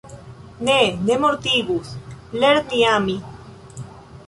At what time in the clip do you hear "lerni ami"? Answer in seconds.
2.45-3.21